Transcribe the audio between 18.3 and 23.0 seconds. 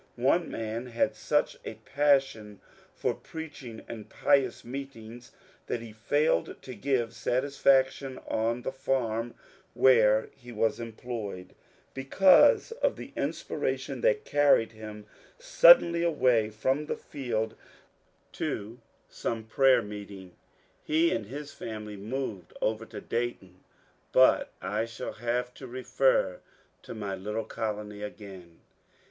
to some prayer meeting. He and his family moved over